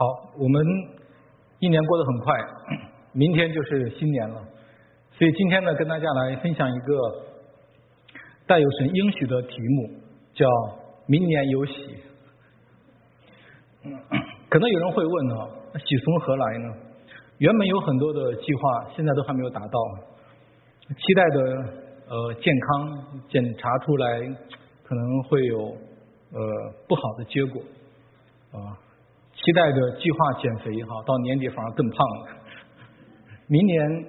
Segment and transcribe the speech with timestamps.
[0.00, 0.64] 好，我们
[1.58, 2.34] 一年过得很快，
[3.12, 4.42] 明天就是新年了，
[5.12, 6.96] 所以今天呢，跟大家来分享一个
[8.46, 9.90] 带有神应许的题目，
[10.32, 10.46] 叫
[11.04, 11.96] “明年有喜”。
[14.48, 16.74] 可能有人会问啊，喜从何来呢？
[17.36, 19.78] 原本有很多的计划，现在都还没有达到，
[20.88, 21.40] 期待的
[22.08, 24.18] 呃健康检查出来
[24.82, 27.60] 可能会有呃不好的结果
[28.52, 28.78] 啊。
[29.42, 32.26] 期待着计划减肥哈，到年底反而更胖了。
[33.48, 34.06] 明年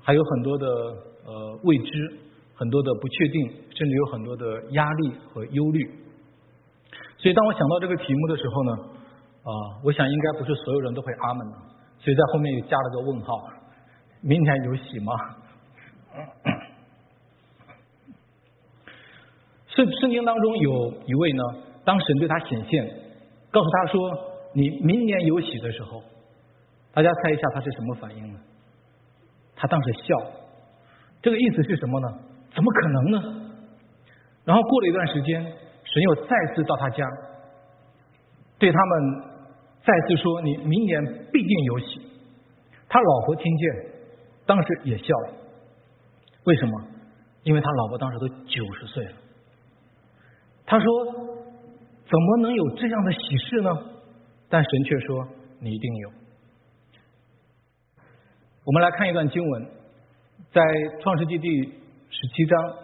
[0.00, 0.66] 还有很多的
[1.26, 2.16] 呃未知，
[2.54, 5.84] 很多的不确定，甚至有很多的压力和忧虑。
[7.16, 8.72] 所以当我想到这个题目的时候呢，
[9.42, 9.50] 啊，
[9.82, 11.56] 我想应该不是所有人都会阿门的，
[11.98, 13.50] 所以在后面又加了个问号。
[14.22, 15.12] 明年有喜吗？
[19.66, 21.42] 圣圣经当中有一位呢，
[21.84, 22.88] 当神对他显现，
[23.50, 24.27] 告诉他说。
[24.58, 26.02] 你明年有喜的时候，
[26.92, 28.40] 大家猜一下他是什么反应呢？
[29.54, 30.32] 他当时笑，
[31.22, 32.18] 这个意思是什么呢？
[32.52, 33.52] 怎么可能呢？
[34.44, 35.40] 然后过了一段时间，
[35.84, 37.06] 神又再次到他家，
[38.58, 39.22] 对他们
[39.84, 42.00] 再次说：“你明年必定有喜。”
[42.90, 43.92] 他老婆听见，
[44.44, 45.34] 当时也笑了。
[46.46, 46.82] 为什么？
[47.44, 49.12] 因为他老婆当时都九十岁了。
[50.66, 51.04] 他说
[52.10, 53.70] ：“怎么能有这样的喜事呢？”
[54.48, 55.26] 但神却说
[55.60, 56.10] ：“你一定有。”
[58.64, 59.66] 我们来看一段经文，
[60.52, 60.60] 在
[61.00, 62.74] 创世纪第十七章。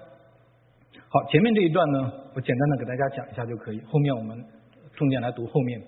[1.08, 3.80] 好，前面这一段呢，我简单的给大家讲一下就可以。
[3.82, 4.44] 后面我们
[4.94, 5.80] 重点来读后面。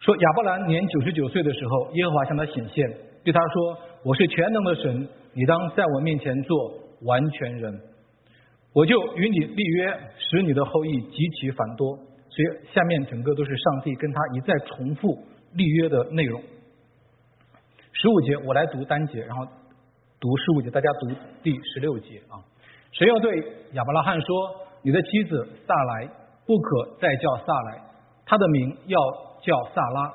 [0.00, 2.88] 说亚伯兰年九十九岁的时候，耶和华向他显现，
[3.24, 7.80] 对他说：“我是全能的神，你当在我面前做完全人，
[8.72, 11.98] 我就与你立约，使你的后裔极其繁多。”
[12.38, 15.18] 所以下面整个都是上帝跟他一再重复
[15.54, 16.40] 立约的内容。
[17.92, 19.44] 十五节我来读单节，然后
[20.20, 21.08] 读十五节，大家读
[21.42, 22.38] 第十六节啊。
[22.92, 26.08] 谁要对亚伯拉罕说：“你的妻子萨来
[26.46, 27.82] 不可再叫萨来，
[28.24, 29.00] 她的名要
[29.42, 30.14] 叫萨拉。”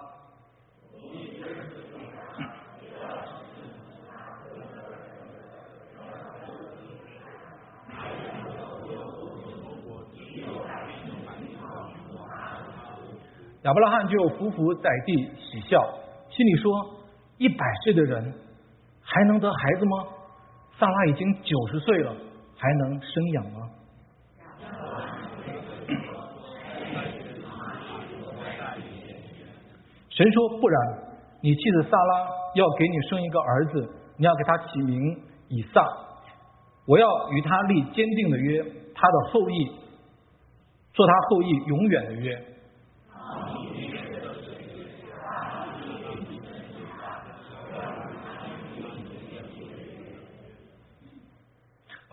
[13.64, 15.82] 亚伯拉罕就伏伏在地喜笑，
[16.30, 16.70] 心里说
[17.40, 18.34] ：“一百岁的人
[19.02, 20.06] 还能得孩子吗？
[20.78, 22.14] 萨拉已经九十岁了，
[22.58, 23.70] 还能生养吗？”
[30.10, 30.82] 神说：“不然，
[31.42, 35.88] 你妻子萨拉要给你生一个儿子，你要给他起名以撒。
[36.86, 38.62] 我要与他立坚定的约，
[38.94, 39.72] 他的后裔
[40.92, 42.48] 做他后裔永远的约。”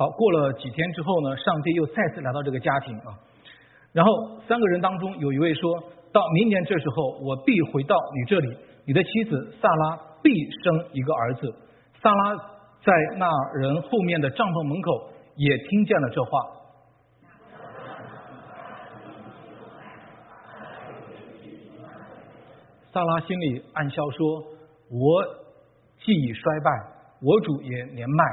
[0.00, 3.12] 好，过了几天之后呢，上帝又再次来到这个家庭啊。
[3.92, 5.78] 然后三个人当中有一位说
[6.10, 8.56] 到明年这时候，我必回到你这里，
[8.86, 11.54] 你的妻子萨拉必生一个儿子。
[12.00, 12.34] 萨拉
[12.82, 13.28] 在那
[13.58, 16.30] 人后面的帐篷门口也听见了这话。
[22.90, 24.44] 萨拉心里暗笑说
[24.88, 25.22] ：“我
[26.02, 26.70] 既已衰败，
[27.20, 28.24] 我主也年迈。”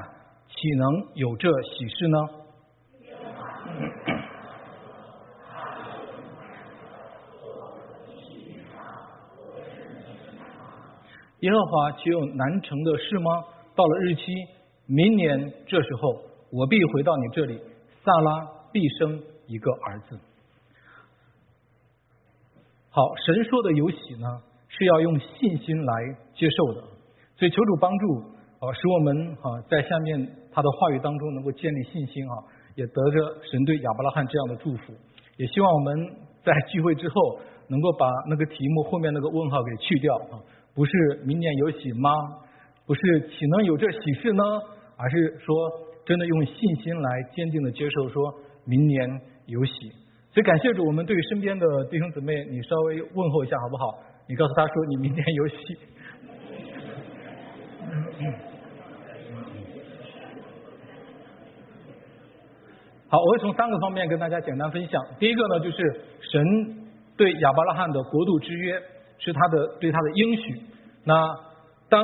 [0.60, 2.18] 岂能有这喜事呢？
[11.42, 13.44] 耶和华岂有难成的事吗？
[13.76, 14.34] 到了日期，
[14.88, 17.62] 明年这时候，我必回到你这里，
[18.04, 20.20] 萨拉必生一个儿子。
[22.90, 26.82] 好，神说的有喜呢，是要用信心来接受的，
[27.36, 28.36] 所以求主帮助。
[28.60, 32.34] 啊，使我们啊在下面他的话语当中能够建立信心啊，
[32.76, 34.94] 也得着神对亚伯拉罕这样的祝福。
[35.38, 36.10] 也希望我们
[36.44, 40.40] 在聚会之后能够把那个题目后面那个问号给去掉啊，
[40.74, 40.92] 不是
[41.24, 42.10] 明年有喜吗？
[42.86, 44.44] 不是岂能有这喜事呢？
[44.96, 45.56] 而是说
[46.06, 48.34] 真的用信心来坚定的接受，说
[48.66, 49.74] 明年有喜。
[50.34, 54.00] 所以感谢主，我们对身边的弟兄姊妹，你稍微问候一下好不好？
[54.28, 55.56] 你告诉他说你明年有喜。
[63.10, 65.02] 好，我会从三个方面跟大家简单分享。
[65.20, 65.78] 第一个呢，就是
[66.20, 66.44] 神
[67.16, 68.82] 对亚伯拉罕的国度之约
[69.18, 70.62] 是他的对他的应许。
[71.04, 71.14] 那
[71.90, 72.04] 当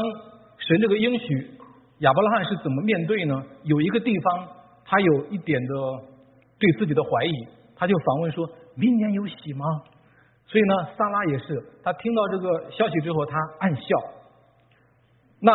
[0.57, 1.51] 神这个应许，
[1.99, 3.43] 亚伯拉罕是怎么面对呢？
[3.63, 4.47] 有一个地方
[4.85, 5.75] 他有一点的
[6.57, 9.65] 对自己的怀疑，他就反问说：“明年有喜吗？”
[10.47, 13.83] 所以呢，萨拉也是，他听到这个消息之后，他暗笑。
[15.41, 15.53] 那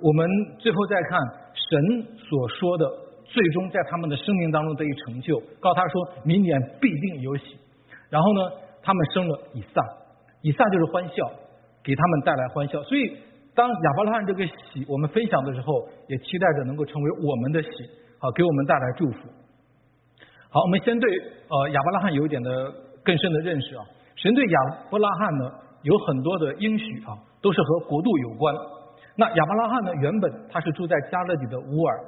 [0.00, 1.20] 我们最后再看
[1.54, 2.86] 神所说的，
[3.24, 7.56] 最终在他们的生命当中得以成就，告诉他说明年必定有喜。
[8.10, 8.40] 然后呢，
[8.82, 9.82] 他们生了以撒，
[10.42, 11.30] 以撒就是欢笑，
[11.82, 12.82] 给他们带来欢笑。
[12.84, 13.16] 所以，
[13.54, 17.68] 当亚伯拉罕这个喜我们分享的时候，也期待着能够成为我们的喜，
[18.18, 19.18] 好给我们带来祝福。
[20.50, 21.10] 好，我们先对
[21.48, 23.84] 呃亚伯拉罕有一点的更深的认识啊。
[24.14, 25.50] 神对亚伯拉罕呢
[25.82, 28.54] 有很多的应许啊，都是和国度有关。
[29.16, 32.00] 那亚伯拉罕呢，原本他是住在加勒底的乌尔，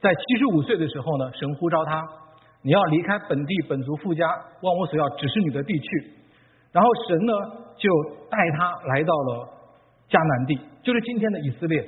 [0.00, 2.02] 在七十五岁的时候呢，神呼召他，
[2.62, 4.26] 你要离开本地本族富家，
[4.62, 6.10] 往我所要指示你的地去。
[6.72, 7.32] 然后神呢
[7.76, 7.90] 就
[8.30, 9.48] 带他来到了
[10.08, 11.78] 迦南地，就是今天的以色列。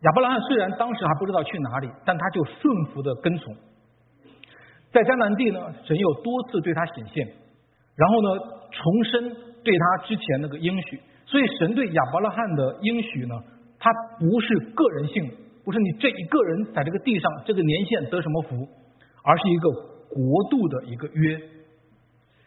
[0.00, 3.54] 亚伯拉罕虽然当时还不知道去哪里，但他就顺服的跟从。
[4.90, 7.28] 在迦南地呢，神又多次对他显现，
[7.94, 8.28] 然后呢
[8.70, 11.00] 重申对他之前那个应许。
[11.26, 13.34] 所以神对亚伯拉罕的应许呢。
[13.84, 15.30] 它不是个人性，
[15.62, 18.66] 不是你这一个人在这个地上这个年限得什么福，
[19.22, 19.68] 而是一个
[20.08, 21.38] 国度的一个约。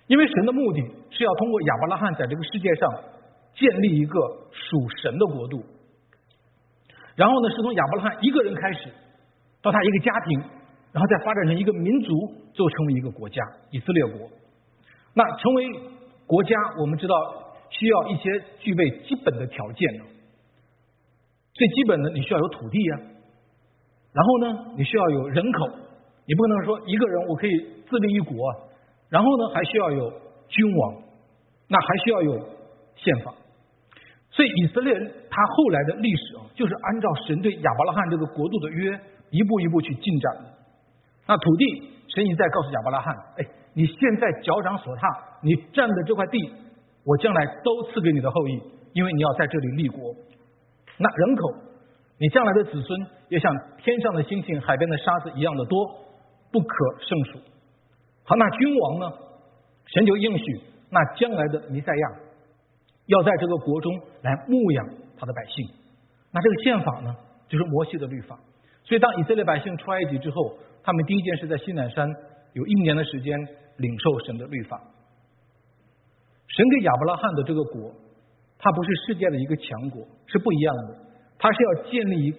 [0.07, 0.81] 因为神的目的
[1.11, 2.89] 是要通过亚伯拉罕在这个世界上
[3.53, 4.19] 建立一个
[4.51, 5.63] 属神的国度，
[7.15, 8.89] 然后呢，是从亚伯拉罕一个人开始，
[9.61, 10.39] 到他一个家庭，
[10.91, 14.27] 然后再发展成一个民族，最后成为一个国家——以色列国。
[15.13, 15.69] 那成为
[16.25, 17.13] 国家，我们知道
[17.69, 18.23] 需要一些
[18.57, 20.16] 具备基本的条件。
[21.57, 22.99] 最基本的，你需要有土地呀，
[24.13, 25.67] 然后呢，你需要有人口，
[26.27, 27.51] 你不可能说一个人我可以
[27.89, 28.37] 自立一国，
[29.09, 30.11] 然后呢，还需要有
[30.47, 30.95] 君王，
[31.67, 32.39] 那还需要有
[32.95, 33.33] 宪法。
[34.29, 38.91] 所以以色列人他后来的历史啊，就是按照神对亚伯拉罕这个国度的约，
[39.31, 40.37] 一步一步去进展。
[41.25, 41.65] 那土地，
[42.13, 45.07] 神一再告诉亚伯拉罕，哎，你现在脚掌所踏，
[45.41, 46.51] 你占的这块地，
[47.03, 48.61] 我将来都赐给你的后裔，
[48.93, 50.13] 因为你要在这里立国。
[50.97, 51.53] 那人口，
[52.19, 55.85] 你将来的子孙也像天上的星星、海边的沙子一样的多，
[56.51, 57.39] 不可胜数。
[58.23, 59.13] 好，那君王呢？
[59.85, 62.19] 神就应许，那将来的弥赛亚
[63.05, 65.69] 要在这个国中来牧养他的百姓。
[66.31, 67.15] 那这个宪法呢，
[67.47, 68.37] 就是摩西的律法。
[68.83, 72.09] 所以，当以色列百姓出埃及之后，他们第一件事在西南山
[72.53, 73.37] 有一年的时间
[73.77, 74.81] 领受神的律法。
[76.47, 77.93] 神给亚伯拉罕的这个国。
[78.59, 80.95] 它不是世界的一个强国，是不一样的。
[81.37, 82.33] 它是要建立一，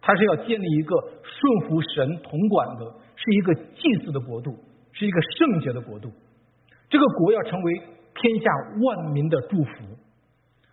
[0.00, 2.84] 它是要建立一个顺服神统管的，
[3.14, 4.50] 是一个祭祀的国度，
[4.92, 6.10] 是一个圣洁的国度。
[6.88, 7.74] 这个国要成为
[8.14, 8.50] 天下
[8.82, 9.70] 万民的祝福。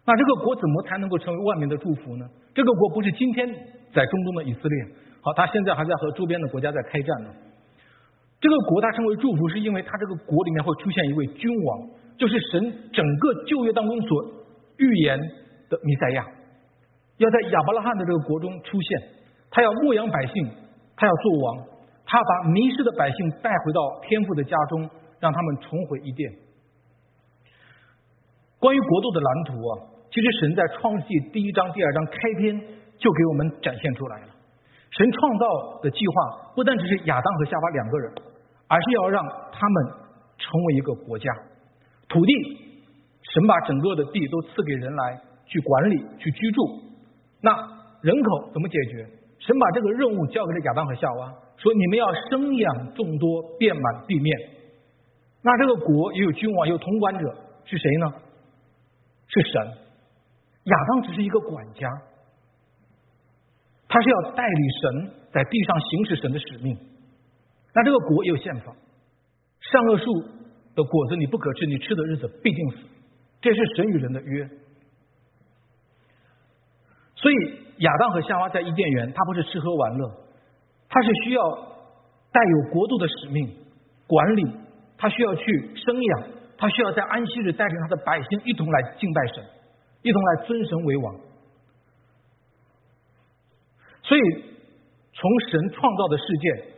[0.04, 2.26] 那这个国怎么才能够成为万民的祝福呢？
[2.56, 3.48] 这个国不是今天
[3.94, 4.86] 在中东的以色列，
[5.22, 7.30] 好，他现在还在和周边的国家在开战呢。
[8.40, 14.34] 这个国它成为祝福，是因为它这个国里面会出现一位君王，就是神整个旧约当中所。
[14.78, 15.20] 预言
[15.70, 16.26] 的弥赛亚
[17.18, 19.02] 要在亚伯拉罕的这个国中出现，
[19.50, 20.48] 他要牧养百姓，
[20.96, 21.66] 他要做王，
[22.06, 24.90] 他要把迷失的百姓带回到天父的家中，
[25.20, 26.32] 让他们重回伊甸。
[28.60, 29.72] 关于国度的蓝图啊，
[30.12, 32.60] 其实神在创世纪第一章、第二章开篇
[32.98, 34.28] 就给我们展现出来了。
[34.92, 38.14] 神创造的计划不单只是亚当和夏娃两个人，
[38.68, 39.86] 而是要让他们
[40.38, 41.32] 成为一个国家，
[42.08, 42.67] 土地。
[43.38, 46.82] 神把整个的地都赐给人来去管理、去居住。
[47.40, 47.52] 那
[48.02, 49.08] 人口怎么解决？
[49.38, 54.36] 神把这个任务交给了亚当和夏娃，说你们要生养众多，遍满地面。
[55.44, 58.12] 那这个国也有君王，有统管者，是谁呢？
[59.28, 59.62] 是神。
[60.64, 61.88] 亚当只是一个管家，
[63.88, 66.76] 他是要代理神在地上行使神的使命。
[67.76, 68.76] 那这个国也有宪法：
[69.62, 70.24] 善恶树
[70.74, 72.78] 的果子你不可吃，你吃的日子必定死。
[73.40, 74.50] 这是神与人的约，
[77.16, 77.36] 所以
[77.78, 80.12] 亚当和夏娃在伊甸园，他不是吃喝玩乐，
[80.90, 81.44] 他是需要
[82.32, 83.56] 带有国度的使命
[84.08, 84.44] 管理，
[84.98, 86.24] 他需要去生养，
[86.58, 89.46] 他需要在安息日带领他的百姓一同来敬拜神，
[90.02, 91.16] 一同来尊神为王。
[94.02, 94.22] 所以
[95.14, 96.74] 从神创造的世界，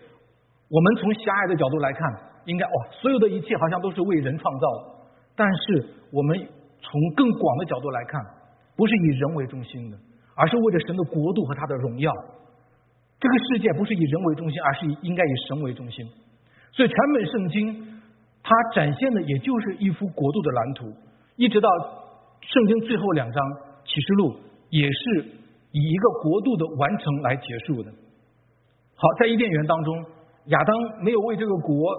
[0.70, 2.02] 我们从狭隘的角度来看，
[2.46, 4.99] 应该哇，所有的一切好像都是为人创造的。
[5.40, 6.36] 但是我们
[6.82, 8.20] 从更广的角度来看，
[8.76, 9.98] 不是以人为中心的，
[10.36, 12.12] 而是为了神的国度和他的荣耀。
[13.22, 16.06] 这个世界不是以人为中心，而是以应该以神为中心。
[16.74, 18.02] 所以全本圣经
[18.44, 20.94] 它展现的也就是一幅国度的蓝图，
[21.38, 21.70] 一直到
[22.42, 23.42] 圣经最后两章
[23.86, 24.36] 启示录
[24.70, 25.26] 也是
[25.72, 27.90] 以一个国度的完成来结束的。
[28.96, 30.06] 好，在伊甸园当中，
[30.48, 31.96] 亚当没有为这个国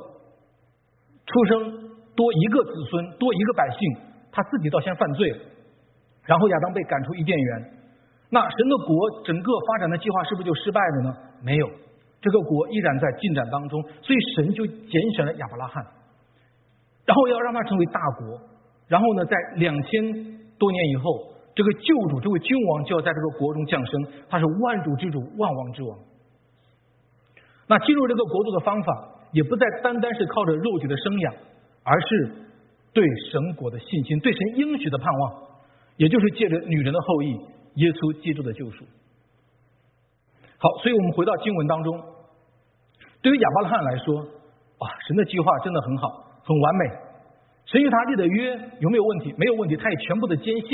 [1.24, 1.79] 出生。
[2.20, 3.80] 多一个子孙，多一个百姓，
[4.30, 5.38] 他自己倒先犯罪了，
[6.26, 7.72] 然后亚当被赶出伊甸园。
[8.28, 11.16] 那神的国整个发展的计划是不是就失败了呢？
[11.42, 11.66] 没有，
[12.20, 13.82] 这个国依然在进展当中。
[14.02, 15.82] 所以神就拣选了亚伯拉罕，
[17.06, 18.38] 然后要让他成为大国。
[18.86, 20.12] 然后呢，在两千
[20.58, 25.98] 多年以后，这个救主这位君王就要在这个国中降生，他是万主之主，万王之王。
[27.66, 31.34] 那进入这个国度的方法，也不再单单是靠着肉体的生养，
[31.82, 32.32] 而是
[32.92, 35.42] 对神国的信心，对神应许的盼望，
[35.96, 37.38] 也就是借着女人的后裔。
[37.76, 38.84] 耶稣基督的救赎。
[40.58, 42.02] 好，所以我们回到经文当中，
[43.22, 46.08] 对于亚伯拉罕来说，啊，神的计划真的很好，
[46.42, 46.84] 很完美。
[47.66, 49.32] 神与他立的约有没有问题？
[49.38, 50.68] 没有问题，他也全部的坚信。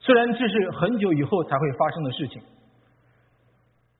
[0.00, 2.40] 虽然这是很久以后才会发生的事情。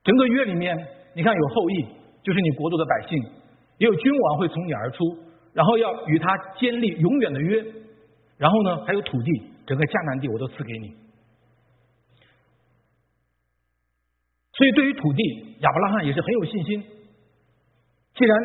[0.02, 0.74] 整个约里面，
[1.14, 1.84] 你看有后裔，
[2.22, 3.22] 就是你国度的百姓，
[3.76, 5.04] 也有君王会从你而出，
[5.52, 7.64] 然后要与他建立永远的约，
[8.38, 10.94] 然后呢，还有土地，整个迦南地我都赐给你。
[14.54, 16.84] 所以，对于土地，亚伯拉罕也是很有信心。
[18.14, 18.36] 既然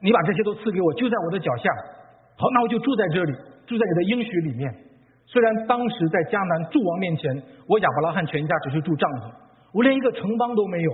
[0.00, 1.70] 你把这些都赐给我，就在我的脚下，
[2.36, 3.32] 好，那我就住在这里，
[3.66, 4.72] 住在你的应许里面。
[5.26, 9.32] 虽然当时在迦南诸王面前，我亚伯拉罕全家只是住帐篷，
[9.72, 10.92] 我连一个城邦都没有，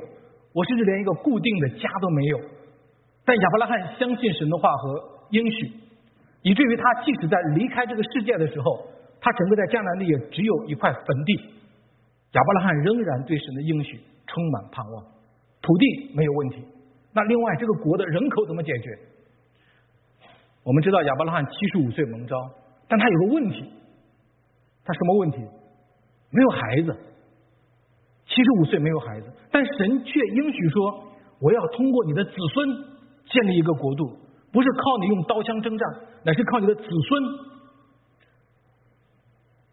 [0.54, 2.38] 我甚至连一个固定的家都没有。
[3.26, 5.72] 但亚伯拉罕相信神的话和应许，
[6.42, 8.86] 以至于他即使在离开这个世界的时候，
[9.20, 11.34] 他整个在迦南地也只有一块坟地。
[12.32, 14.00] 亚伯拉罕仍然对神的应许。
[14.24, 15.04] 充满盼望，
[15.60, 16.64] 土地没有问题。
[17.12, 18.88] 那另外，这个国的人口怎么解决？
[20.62, 22.34] 我们知道亚伯拉罕七十五岁蒙召，
[22.88, 23.62] 但他有个问题，
[24.84, 25.38] 他什么问题？
[26.30, 26.96] 没有孩子。
[28.24, 31.04] 七十五岁没有孩子，但神却应许说
[31.38, 32.68] ：“我要通过你的子孙
[33.28, 34.16] 建立一个国度，
[34.52, 35.88] 不是靠你用刀枪征战，
[36.22, 37.24] 乃是靠你的子孙。”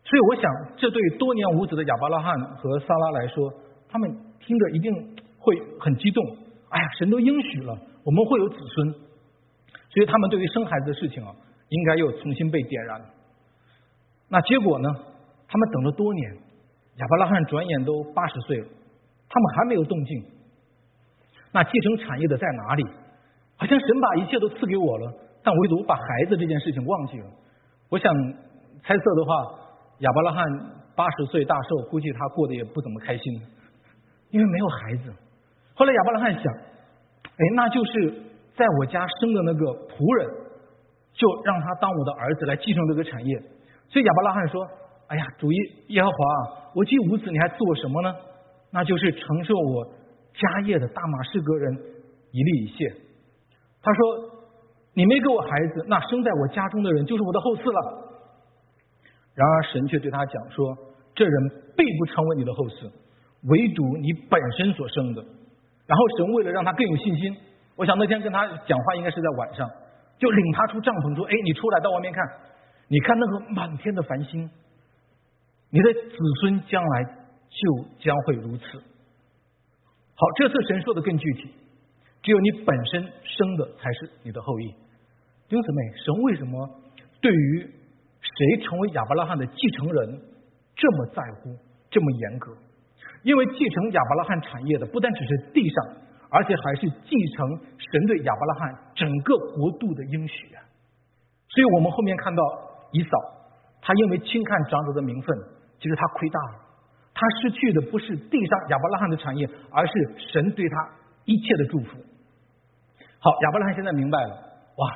[0.04, 0.44] 所以，我想，
[0.78, 3.54] 这对多年无子的亚伯拉罕和撒拉来说，
[3.90, 4.26] 他们。
[4.42, 4.92] 听着一定
[5.38, 6.26] 会很激动，
[6.70, 8.92] 哎呀，神都应许了，我们会有子孙，
[9.90, 11.36] 所以他们对于生孩子的事情啊，
[11.68, 13.00] 应该又重新被点燃。
[14.28, 14.90] 那结果呢？
[15.48, 16.36] 他们等了多年，
[16.96, 18.68] 亚伯拉罕转眼都八十岁了，
[19.30, 20.26] 他们还没有动静。
[21.52, 22.84] 那继承产业的在哪里？
[23.60, 25.14] 好像神把一切都赐给我了，
[25.44, 27.26] 但唯独把孩子这件事情忘记了。
[27.90, 28.12] 我想
[28.82, 29.60] 猜测的话，
[30.00, 30.46] 亚伯拉罕
[30.96, 33.42] 八十岁大寿，估计他过得也不怎么开心。
[34.32, 35.14] 因为没有孩子，
[35.76, 36.44] 后来亚伯拉罕想，
[37.24, 38.14] 哎，那就是
[38.56, 40.30] 在我家生的那个仆人，
[41.14, 43.38] 就让他当我的儿子来继承这个产业。
[43.90, 44.66] 所以亚伯拉罕说
[45.10, 46.18] ：“哎呀，主耶耶和华，
[46.76, 48.16] 我既无子，你还赐我什么呢？
[48.72, 49.84] 那就是承受我
[50.32, 51.74] 家业的大马士革人
[52.32, 53.09] 一利以谢。”
[53.82, 54.00] 他说
[54.94, 58.10] ：“你没给我孩子，那生在我家中的人就是我的后嗣了。”
[59.36, 60.78] 然而神却对他讲说
[61.16, 62.92] ：“这人并不成为你的后嗣。”
[63.48, 65.24] 唯独你本身所生的，
[65.88, 67.38] 然后神为了让他更有信心，
[67.78, 69.66] 我想那天跟他讲话应该是在晚上，
[70.18, 72.22] 就领他出帐篷说：“哎，你出来到外面看，
[72.90, 74.50] 你看那个满天的繁星，
[75.70, 77.04] 你的子孙将来
[77.48, 78.66] 就将会如此。”
[80.20, 81.54] 好，这次神说的更具体，
[82.22, 84.68] 只有你本身生的才是你的后裔。
[85.48, 86.70] 弟兄姊妹，神为什么
[87.22, 87.62] 对于
[88.22, 90.22] 谁成为亚伯拉罕的继承人
[90.76, 91.56] 这么在乎，
[91.90, 92.52] 这么严格？
[93.24, 95.86] 因为继承亚伯拉罕产业的不单只是地上，
[96.30, 97.60] 而且还是继承
[97.92, 100.64] 神对亚伯拉罕整个国度的应许啊！
[101.50, 102.44] 所以我们后面看到
[102.92, 103.10] 以扫，
[103.82, 105.38] 他因为轻看长子的名分，
[105.80, 106.60] 其实他亏大了。
[107.14, 109.94] 他失去的不是地上亚伯拉罕的产业，而是
[110.32, 110.90] 神对他
[111.26, 111.98] 一切的祝福。
[113.20, 114.32] 好，亚伯拉罕现在明白了，
[114.78, 114.96] 哇，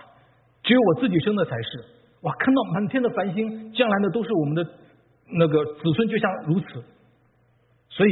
[0.64, 1.84] 只有我自己生的才是
[2.22, 2.34] 哇！
[2.40, 4.66] 看到满天的繁星，将来的都是我们的
[5.28, 6.82] 那个子孙，就像如此。
[7.90, 8.12] 所以，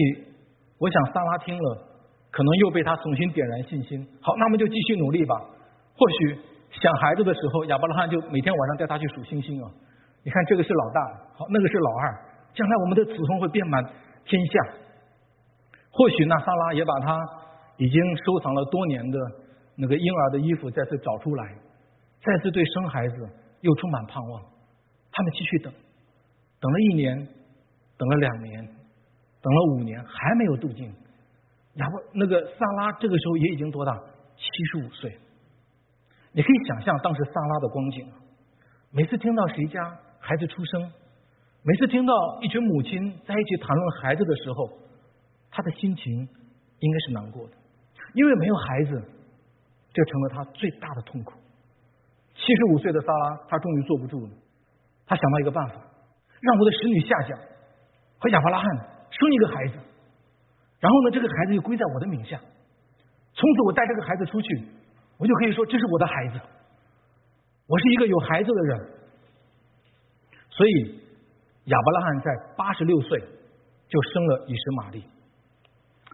[0.78, 1.78] 我想萨拉听了，
[2.30, 4.06] 可能又被他重新点燃信心。
[4.22, 5.34] 好，那么就继续努力吧。
[5.96, 6.38] 或许
[6.72, 9.72] 想孩子的时候，亚伯拉罕就每天晚上带他去数星星啊。
[10.24, 11.02] 你看，这个是老大，
[11.36, 12.20] 好，那个是老二，
[12.54, 13.82] 将来我们的子孙会遍满
[14.26, 14.74] 天下。
[15.90, 17.18] 或许那萨拉也把他
[17.78, 19.18] 已经收藏了多年的
[19.76, 21.56] 那个婴儿的衣服再次找出来，
[22.22, 23.30] 再次对生孩子
[23.62, 24.42] 又充满盼望。
[25.12, 25.74] 他们继续等，
[26.60, 27.28] 等了一年，
[27.98, 28.82] 等了两年。
[29.44, 30.94] 等了五年还没有动静，
[31.74, 34.00] 然后那个萨拉这个时候也已经多大？
[34.38, 35.18] 七十五岁。
[36.32, 38.08] 你可以想象当时萨拉的光景，
[38.92, 40.94] 每次听到谁家孩子出生，
[41.64, 42.14] 每次听到
[42.44, 44.70] 一群母亲在一起谈论孩子的时候，
[45.50, 46.14] 他的心情
[46.78, 47.54] 应该是难过的，
[48.14, 49.04] 因为没有孩子，
[49.94, 51.34] 这成了他最大的痛苦。
[52.34, 54.32] 七十五岁的萨拉，他终于坐不住了，
[55.06, 55.76] 他想到一个办法，
[56.40, 57.38] 让我的使女下降
[58.20, 58.66] 和亚伯拉罕
[59.12, 59.74] 生一个孩子，
[60.80, 62.40] 然后呢，这个孩子就归在我的名下。
[63.34, 64.66] 从此，我带这个孩子出去，
[65.18, 66.40] 我就可以说这是我的孩子。
[67.68, 68.90] 我是一个有孩子的人，
[70.50, 71.00] 所以
[71.66, 73.20] 亚伯拉罕在八十六岁
[73.88, 75.04] 就生了以实玛利。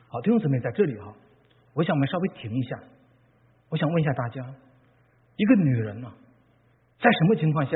[0.10, 1.14] 好，弟兄姊妹，在这里哈，
[1.74, 2.80] 我想我们稍微停一下，
[3.70, 4.42] 我想问一下大家，
[5.36, 6.12] 一个女人呢，
[7.00, 7.72] 在什么情况下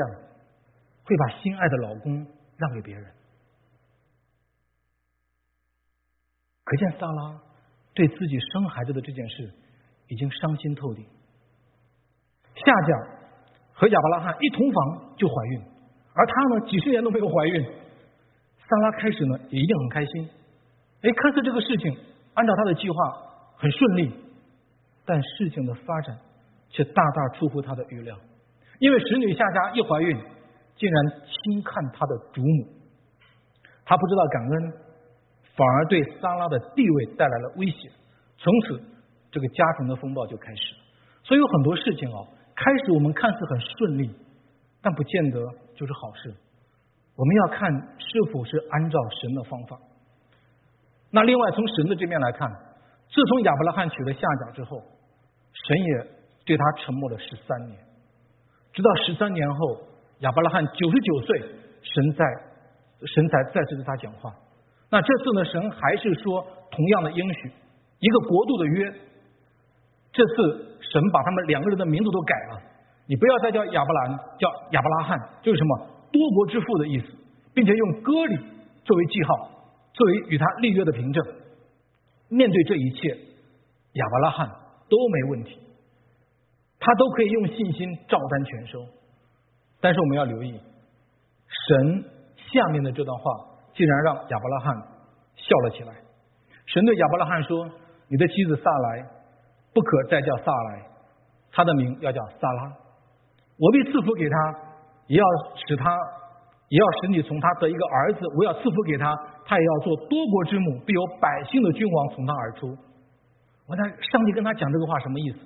[1.04, 3.04] 会把心爱的老公让给别人？
[6.64, 7.40] 可见萨拉
[7.92, 9.52] 对自己生孩子的这件事
[10.08, 11.04] 已经伤心透顶。
[12.54, 13.08] 夏家
[13.74, 15.62] 和亚伯拉罕一同房就怀孕，
[16.14, 17.62] 而她呢几十年都没有怀孕。
[18.66, 20.30] 萨拉开始呢也一定很开心，
[21.02, 21.94] 哎，看似这个事情
[22.32, 22.96] 按照他的计划
[23.58, 24.10] 很顺利，
[25.04, 26.18] 但事情的发展
[26.68, 28.16] 却大大出乎他的预料，
[28.78, 30.16] 因为使女夏家一怀孕，
[30.76, 32.68] 竟然轻看他的主母，
[33.84, 34.72] 他不知道感恩，
[35.56, 37.90] 反而对萨拉的地位带来了威胁，
[38.38, 38.80] 从此
[39.30, 40.80] 这个家庭的风暴就开始了。
[41.24, 42.26] 所以有很多事情哦。
[42.54, 44.14] 开始我们看似很顺利，
[44.82, 45.40] 但不见得
[45.74, 46.32] 就是好事。
[47.16, 49.78] 我们要看是否是按照神的方法。
[51.10, 52.48] 那另外从神的这边来看，
[53.12, 54.82] 自从亚伯拉罕娶了夏甲之后，
[55.52, 56.06] 神也
[56.46, 57.78] 对他沉默了十三年，
[58.72, 59.78] 直到十三年后，
[60.20, 61.40] 亚伯拉罕九十九岁，
[61.82, 62.24] 神在
[63.14, 64.32] 神才再次对他讲话。
[64.90, 67.52] 那这次呢，神还是说同样的应许，
[68.00, 68.92] 一个国度的约。
[70.12, 70.68] 这次。
[70.92, 72.60] 神把他们两个人的名字都改了，
[73.06, 77.06] 你不要再叫亚伯兰，叫亚伯拉罕，就是什么多国之父的意思，
[77.54, 78.36] 并且用割礼
[78.84, 79.48] 作为记号，
[79.94, 81.24] 作为与他立约的凭证。
[82.32, 83.16] 面对这一切，
[83.92, 84.48] 亚伯拉罕
[84.88, 85.58] 都没问题，
[86.80, 88.84] 他都可以用信心照单全收。
[89.80, 90.58] 但是我们要留意，
[91.68, 92.04] 神
[92.52, 93.30] 下面的这段话
[93.74, 94.76] 竟然让亚伯拉罕
[95.36, 95.94] 笑了起来。
[96.66, 97.68] 神对亚伯拉罕说
[98.08, 99.06] ：“你的妻子萨来。”
[99.74, 100.82] 不可再叫萨来，
[101.50, 102.76] 他的名要叫萨拉。
[103.58, 104.36] 我必赐福给他，
[105.06, 105.24] 也要
[105.66, 105.90] 使他，
[106.68, 108.20] 也要使你从他得一个儿子。
[108.36, 112.76] 我要赐福给他，他也要做多国之母，必有百姓的君王从他而出。
[113.66, 115.38] 我那上帝跟他讲这个话什么意思？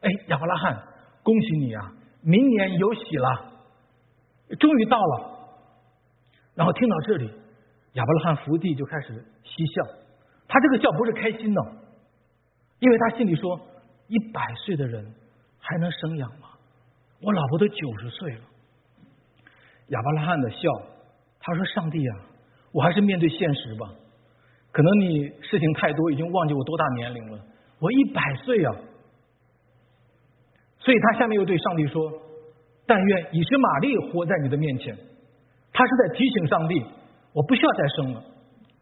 [0.00, 0.82] 哎，亚伯拉罕，
[1.22, 3.52] 恭喜你啊，明年有喜了，
[4.58, 5.30] 终于到了。
[6.54, 7.30] 然后听到这里，
[7.94, 9.82] 亚伯拉罕伏地就开始嬉笑，
[10.46, 11.62] 他这个笑不是开心的。
[12.80, 13.58] 因为他心里说
[14.08, 15.14] ：“一百岁的人
[15.58, 16.48] 还能生养吗？
[17.22, 18.40] 我老婆都九十岁了。”
[19.88, 20.58] 亚伯拉罕的笑，
[21.40, 22.16] 他说：“上帝啊，
[22.74, 23.86] 我还是面对现实吧。
[24.72, 27.38] 可能你事情太多，已经忘记我多大年龄了。
[27.78, 28.74] 我一百岁啊！”
[30.80, 32.12] 所以他下面又对上帝说
[32.84, 34.94] ：“但愿以实玛利活在你的面前。”
[35.72, 36.84] 他是在提醒上帝
[37.32, 38.24] ：“我不需要再生了，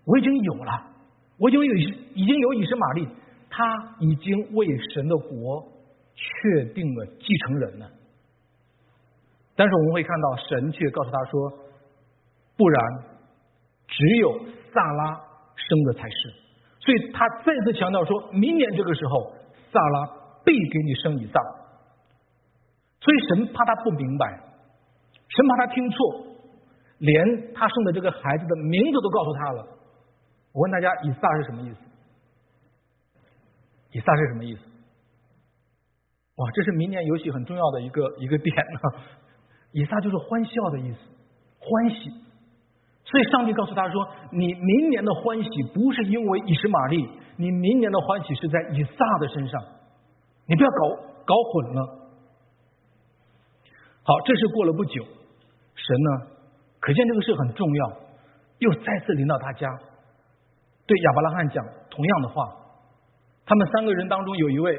[0.07, 0.73] 我已经有了，
[1.39, 1.75] 我已经有
[2.15, 3.07] 已经有以实玛利。”
[3.55, 3.63] 他
[4.01, 5.63] 已经为神的国
[6.15, 7.91] 确定了继承人了，
[9.55, 11.53] 但是我们会看到神却告诉他说
[12.57, 12.81] ：“不然，
[13.93, 14.39] 只有
[14.73, 15.21] 萨拉
[15.55, 16.17] 生的才是。”
[16.81, 19.33] 所以他再次强调说：“明年这个时候，
[19.71, 20.07] 萨拉
[20.45, 21.41] 必给你生以撒。”
[23.01, 24.27] 所以神怕他不明白，
[25.29, 26.27] 神怕他听错，
[26.99, 29.67] 连他生的这个孩子的名字都告诉他了。
[30.53, 31.79] 我问大家，以撒是什么意思？
[33.93, 34.61] 以撒是什么意思？
[36.37, 38.81] 哇，这是明年游戏很重要的一个一个点呢。
[39.73, 40.99] 以撒就是欢笑的意思，
[41.61, 42.11] 欢喜。
[43.13, 49.63] 所以上帝告诉他说：“你明年的欢喜不是因为以实玛利，你明年的欢喜是在以撒的身上。
[50.47, 50.89] 你不要搞
[51.27, 51.99] 搞混了。”
[54.03, 55.05] 好，这是过了不久，
[55.75, 56.27] 神呢，
[56.81, 57.93] 可见这个事很重要，
[58.61, 59.69] 又再次领导大家
[60.87, 62.57] 对亚伯拉罕讲同样的话。
[63.45, 64.75] 他们三个人当中有一位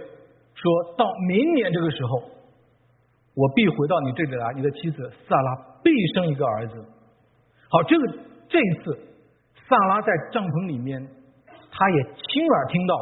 [0.55, 2.23] 说到明年这个时候，
[3.35, 6.83] 我必回到你这里来，你的妻子萨拉必生一个儿子。
[7.73, 8.07] 好，这个
[8.47, 8.99] 这一次
[9.67, 11.01] 萨拉在帐篷里面，
[11.71, 12.93] 他也亲耳听到。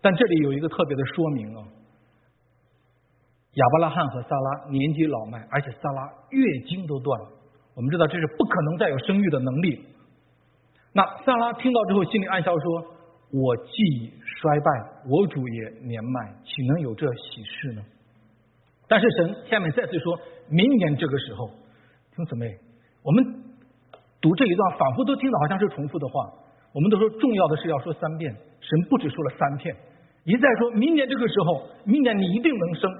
[0.00, 1.66] 但这里有一个特别的说明啊，
[3.54, 7.28] 亚伯拉罕和萨拉年纪老迈，而且萨拉月经都断了，
[7.74, 9.84] 我们知道这是不可能再有生育的能力。
[10.92, 12.94] 那萨拉听到之后，心里暗笑说。
[13.32, 14.70] 我既已衰败，
[15.04, 17.82] 我主也年迈，岂能有这喜事呢？
[18.86, 20.16] 但是神下面再次说，
[20.48, 21.50] 明年这个时候，
[22.14, 22.56] 听姊妹，
[23.06, 23.22] 我们
[24.20, 26.28] 读这一段，仿佛都听到好像是重复的话。
[26.72, 29.76] 我们都说重要的是要说三遍，神不止说了三遍，
[30.24, 32.90] 一再说明年这个时候，明年你一定能生。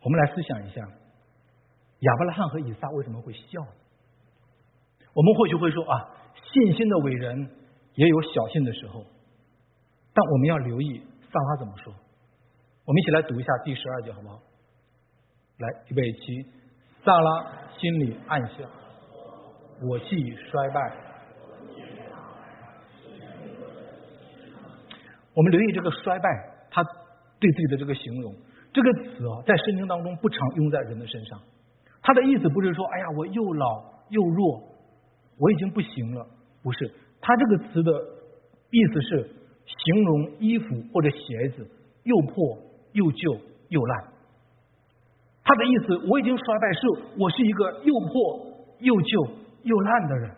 [0.00, 3.60] 我们来思想一下，亚伯拉罕和以撒为什么会笑？
[5.12, 6.08] 我们或许会说啊，
[6.52, 7.50] 信心的伟人
[7.96, 9.04] 也有小信的时候，
[10.14, 11.92] 但我们要留意撒拉怎么说。
[12.84, 14.40] 我们一起来读一下第十二节，好不好？
[15.62, 16.44] 来，预备起，
[17.04, 17.46] 萨拉
[17.78, 18.68] 心里暗笑，
[19.88, 20.96] 我既衰败。
[25.34, 26.28] 我们留意这个衰败，
[26.68, 26.82] 他
[27.38, 28.34] 对自己的这个形容，
[28.72, 31.40] 这个词啊，在圣经当中不常用在人的身上。
[32.02, 34.60] 他的意思不是说，哎呀，我又老又弱，
[35.38, 36.26] 我已经不行了，
[36.62, 36.92] 不是。
[37.20, 37.92] 他这个词的
[38.70, 39.30] 意思是
[39.84, 41.70] 形容衣服或者鞋子
[42.02, 42.58] 又破
[42.92, 44.11] 又旧又烂。
[45.44, 46.80] 他的意思，我已经衰败，是
[47.18, 48.46] 我是一个又破
[48.78, 49.28] 又旧
[49.64, 50.30] 又烂的人。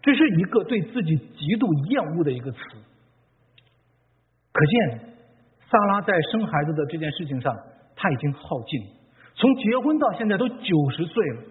[0.00, 2.58] 这是一个对自己极度厌恶的一个词。
[4.52, 5.00] 可见，
[5.68, 7.52] 萨拉在生孩子的这件事情上，
[7.96, 8.80] 他已经耗尽。
[9.34, 11.42] 从结婚到现在都九十岁了，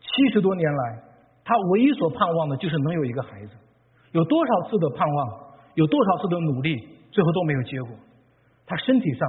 [0.00, 1.02] 七十多年来，
[1.44, 3.52] 他唯一所盼望的就是能有一个孩子。
[4.10, 5.28] 有多少次的盼望，
[5.74, 6.76] 有多少次的努力，
[7.12, 7.90] 最后都没有结果。
[8.66, 9.28] 他身体上，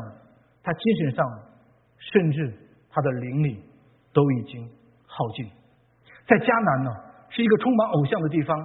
[0.63, 1.25] 他精神上，
[1.99, 2.53] 甚至。
[2.97, 3.61] 他的灵力
[4.11, 4.67] 都已经
[5.05, 5.45] 耗尽，
[6.25, 6.89] 在迦南呢，
[7.29, 8.57] 是一个充满偶像的地方。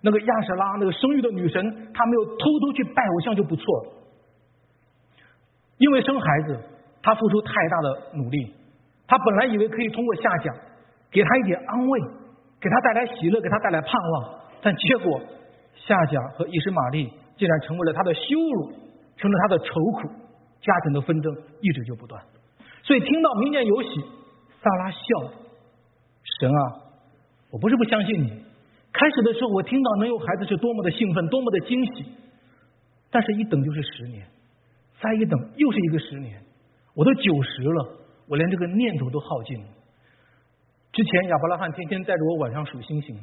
[0.00, 3.92] 那个亚舍拉，那个生育的女神，她没有偷偷去拜偶像就不错了。
[5.78, 6.60] 因为生孩子，
[7.02, 8.54] 她付出太大的努力。
[9.08, 10.54] 她本来以为可以通过下甲
[11.10, 12.00] 给她一点安慰，
[12.60, 14.40] 给她带来喜乐，给她带来盼望。
[14.62, 15.20] 但结果，
[15.74, 18.20] 夏甲和伊什玛利竟然成为了她的羞
[18.54, 18.72] 辱，
[19.16, 20.08] 成了她的愁苦。
[20.60, 22.22] 家庭的纷争一直就不断。
[22.82, 24.00] 所以听到明年有喜，
[24.62, 24.98] 萨拉笑。
[26.40, 26.60] 神啊，
[27.50, 28.44] 我不是不相信你。
[28.92, 32.04] 开始的时候我听到能有孩子是多么的兴奋，多么的惊喜。
[33.10, 34.26] 但是，一等就是十年，
[35.00, 36.42] 再一等又是一个十年。
[36.94, 39.64] 我都九十了，我连这个念头都耗尽了。
[40.92, 43.16] 之前亚伯拉罕天天带着我晚上数星星，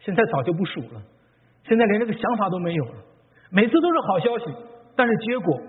[0.00, 1.02] 现在早就不数了。
[1.68, 2.94] 现在连这个想法都没有了。
[3.50, 4.44] 每次都是好消息，
[4.96, 5.60] 但是结果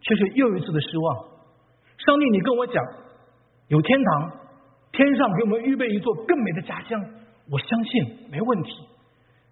[0.00, 1.24] 却是又一次的失望。
[1.98, 2.82] 上帝，你跟我讲
[3.68, 4.32] 有天堂，
[4.92, 7.00] 天上给我们预备一座更美的家乡，
[7.50, 8.70] 我相信没问题。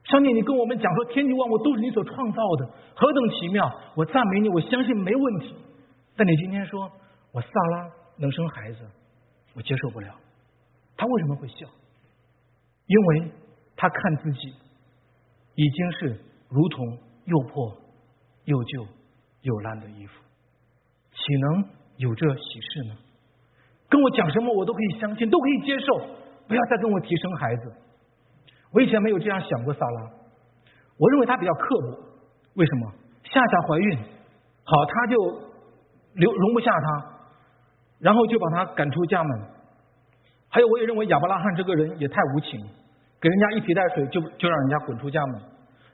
[0.04, 3.68] 上帝，你跟我们讲说天地万物都是你所创造的，何等奇妙！
[3.96, 5.54] 我赞美你，我相信没问题。
[6.16, 6.90] 但你今天说
[7.32, 8.78] 我萨拉能生孩子，
[9.54, 10.14] 我接受不了。
[10.96, 11.66] 他为什么会笑？
[12.86, 13.30] 因为
[13.74, 14.54] 他看自己
[15.56, 17.76] 已经是如同又破
[18.44, 18.86] 又旧
[19.42, 20.22] 又烂的衣服，
[21.10, 21.64] 岂能？
[21.96, 22.94] 有这喜事呢？
[23.88, 26.00] 跟我讲什么我都可以相信，都可以接受。
[26.48, 27.72] 不要再跟我提生孩子。
[28.72, 30.10] 我以前没有这样想过萨拉。
[30.98, 31.98] 我认为他比较刻薄。
[32.54, 32.92] 为什么？
[33.24, 33.98] 夏夏怀孕，
[34.64, 35.16] 好他就
[36.14, 37.04] 留容不下他，
[38.00, 39.40] 然后就把他赶出家门。
[40.48, 42.60] 还有，我也认为亚伯拉罕这个人也太无情，
[43.20, 45.40] 给人家一皮带水就就让人家滚出家门。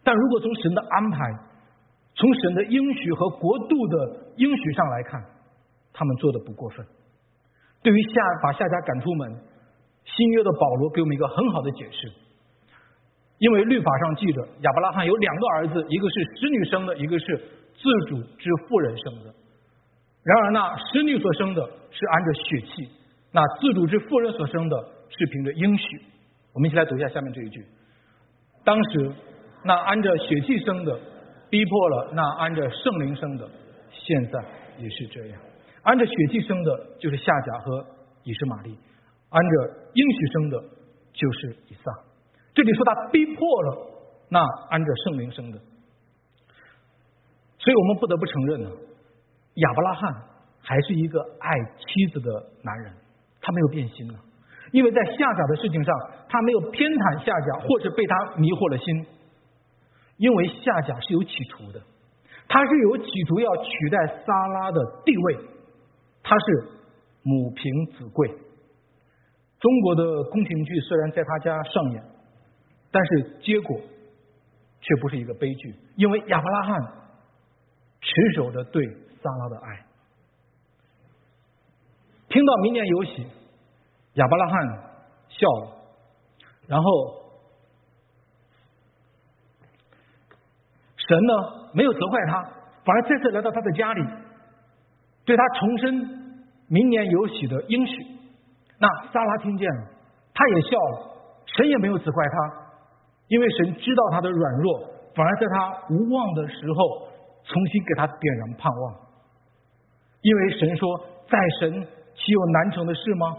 [0.04, 1.18] 但如果从神的安排，
[2.14, 5.22] 从神的应许和国度的应许上来看。
[6.02, 6.84] 他们做的不过分。
[7.80, 8.10] 对于夏
[8.42, 9.30] 把夏家赶出门，
[10.04, 12.10] 新约的保罗给我们一个很好的解释。
[13.38, 17.36] 因为律法上记着，亚伯拉罕有两个儿子，一个是使女生的，一个是
[17.74, 19.32] 自主之妇人生的。
[20.24, 22.88] 然而，那使女所生的是按着血气，
[23.30, 24.76] 那自主之妇人所生的
[25.08, 26.02] 是凭着应许。
[26.52, 27.64] 我们一起来读一下下面这一句：
[28.64, 29.12] 当时
[29.64, 30.98] 那按着血气生的，
[31.48, 33.48] 逼迫了那按着圣灵生的，
[33.90, 34.44] 现在
[34.78, 35.40] 也是这样。
[35.82, 37.84] 按着血气生的，就是夏甲和
[38.22, 38.70] 以实玛利；
[39.30, 40.62] 按着应许生的，
[41.12, 41.92] 就是以撒。
[42.54, 43.90] 这里说他逼迫了
[44.28, 44.38] 那
[44.70, 45.58] 按着圣灵生的，
[47.58, 48.70] 所以我们不得不承认呢，
[49.54, 50.14] 亚伯拉罕
[50.60, 52.30] 还是一个爱妻子的
[52.62, 52.92] 男人，
[53.40, 54.18] 他没有变心了，
[54.70, 55.94] 因为在夏甲的事情上，
[56.28, 59.06] 他没有偏袒夏甲，或者被他迷惑了心，
[60.18, 61.82] 因为夏甲是有企图的，
[62.46, 65.38] 他是有企图要取代撒拉的地位。
[66.22, 66.68] 他是
[67.22, 68.28] 母凭子贵。
[69.60, 72.02] 中国的宫廷剧虽然在他家上演，
[72.90, 73.80] 但是结果
[74.80, 76.92] 却不是一个悲剧，因为亚伯拉罕
[78.00, 78.84] 持守着对
[79.22, 79.86] 撒拉的爱。
[82.28, 83.26] 听到明年有喜，
[84.14, 84.68] 亚伯拉罕
[85.28, 85.76] 笑了，
[86.66, 87.22] 然后
[90.96, 91.32] 神呢
[91.74, 92.42] 没有责怪他，
[92.84, 94.02] 反而再次来到他的家里。
[95.24, 95.94] 对他重申
[96.68, 97.94] 明年有喜的应许，
[98.78, 99.86] 那萨拉听见了，
[100.34, 101.14] 他也笑了，
[101.46, 102.36] 神也没有责怪他，
[103.28, 104.80] 因为神知道他的软弱，
[105.14, 107.08] 反而在他无望的时候
[107.44, 108.94] 重新给他点燃盼望，
[110.22, 113.36] 因为神说，在神岂有难成的事吗？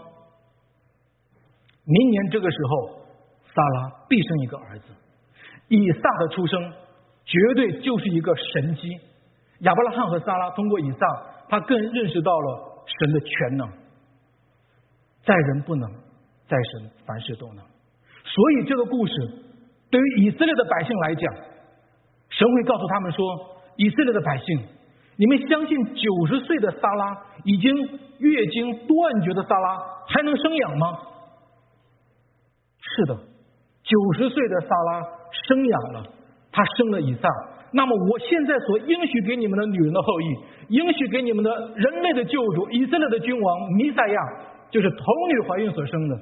[1.86, 3.00] 明年这个时候，
[3.54, 4.86] 撒拉必生一个儿子。
[5.68, 6.72] 以撒的出生
[7.24, 8.88] 绝对就是一个神机。
[9.60, 11.06] 亚伯拉罕和撒拉通过以撒，
[11.48, 13.68] 他更认识到了神的全能，
[15.24, 15.90] 在人不能，
[16.48, 17.64] 在神凡事都能。
[18.24, 19.12] 所以这个故事
[19.90, 21.34] 对于以色列的百姓来讲，
[22.30, 23.24] 神会告诉他们说：
[23.76, 24.66] 以色列的百姓，
[25.16, 27.76] 你们相信九十岁的撒拉已经
[28.18, 29.78] 月经断绝的撒拉
[30.08, 30.98] 还能生养吗？
[32.80, 33.14] 是的，
[33.82, 35.02] 九十岁的撒拉
[35.46, 36.06] 生养了，
[36.50, 37.28] 他生了以撒。
[37.76, 40.26] 那么我现在所应许给你们的女人的后裔，
[40.68, 44.20] 应许给你们的人类的救主以色列的君王弥赛亚，
[44.70, 46.16] 就是童女怀孕所生的，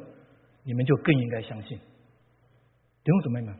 [0.64, 1.76] 你们就更应该相信。
[1.76, 3.54] 弟兄姊妹们，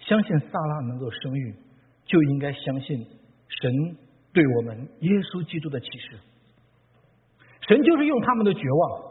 [0.00, 1.54] 相信萨拉能够生育，
[2.04, 3.06] 就应该相信
[3.48, 3.96] 神
[4.32, 6.18] 对我们耶稣基督的启示。
[7.68, 9.02] 神就是用他们的绝望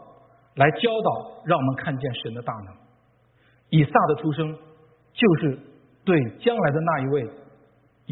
[0.56, 2.74] 来教导，让我们看见神的大能。
[3.70, 4.54] 以撒的出生，
[5.14, 5.58] 就是
[6.04, 7.26] 对将来的那一位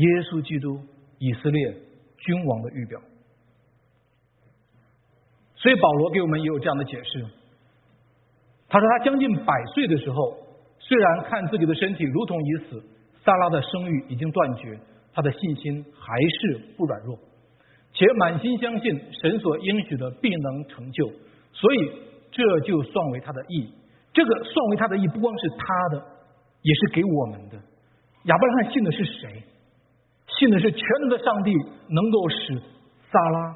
[0.00, 0.80] 耶稣基督
[1.18, 1.74] 以色列
[2.16, 3.00] 君王的预表。
[5.56, 7.22] 所以保罗给我们也有这样的解释。
[8.68, 10.36] 他说他将近百岁的时候，
[10.78, 12.82] 虽然看自己的身体如同已死，
[13.22, 14.78] 萨拉的生育已经断绝，
[15.12, 17.18] 他的信心还是不软弱，
[17.92, 21.10] 且满心相信神所应许的必能成就，
[21.52, 21.92] 所以
[22.30, 23.74] 这就算为他的义。
[24.14, 26.06] 这个算为他的义，不光是他的，
[26.62, 27.56] 也是给我们的。
[28.24, 29.42] 亚伯拉罕信的是谁？
[30.40, 31.52] 信的是全能的上帝，
[31.92, 32.56] 能够使
[33.12, 33.54] 撒拉